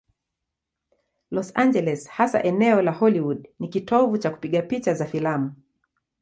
[1.29, 5.53] Los Angeles, hasa eneo la Hollywood, ni kitovu cha kupiga picha za filamu.